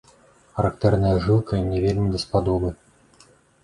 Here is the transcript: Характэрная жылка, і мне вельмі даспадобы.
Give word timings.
Характэрная 0.59 1.13
жылка, 1.27 1.51
і 1.61 1.69
мне 1.69 1.79
вельмі 1.87 2.07
даспадобы. 2.17 2.77